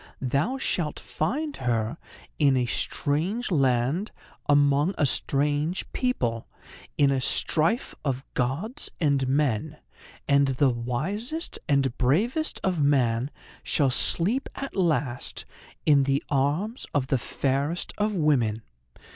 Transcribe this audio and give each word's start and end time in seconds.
Thou 0.23 0.57
shalt 0.57 0.99
find 0.99 1.55
her 1.57 1.99
in 2.39 2.57
a 2.57 2.65
strange 2.65 3.51
land, 3.51 4.09
among 4.49 4.95
a 4.97 5.05
strange 5.05 5.91
people, 5.93 6.47
in 6.97 7.11
a 7.11 7.21
strife 7.21 7.93
of 8.03 8.25
gods 8.33 8.89
and 8.99 9.27
men; 9.27 9.77
and 10.27 10.47
the 10.47 10.71
wisest 10.71 11.59
and 11.69 11.95
bravest 11.99 12.59
of 12.63 12.81
man 12.81 13.29
shall 13.61 13.91
sleep 13.91 14.49
at 14.55 14.75
last 14.75 15.45
in 15.85 16.05
the 16.05 16.23
arms 16.29 16.87
of 16.95 17.05
the 17.09 17.19
fairest 17.19 17.93
of 17.99 18.15
women. 18.15 18.63